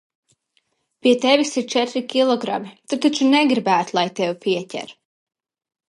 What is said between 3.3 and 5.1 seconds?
negribētu, lai tevi pieķer?